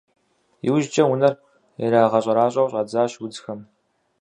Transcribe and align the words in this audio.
Иужькӏэ 0.67 1.03
унэр 1.11 1.33
ирагъэщӏэращӏэу 1.83 2.69
щӏадзащ 2.71 3.13
удзхэм. 3.23 3.59